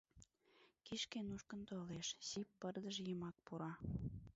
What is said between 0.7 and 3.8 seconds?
Кишке нушкын толеш, сип пырдыж йымак пура.